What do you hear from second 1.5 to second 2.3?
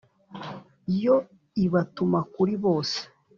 ibatuma